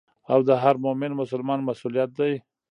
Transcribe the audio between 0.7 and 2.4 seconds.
مؤمن مسلمان مسؤليت دي.